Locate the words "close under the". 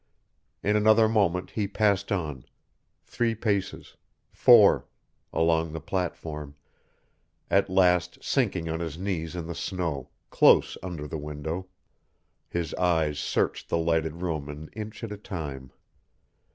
10.31-11.19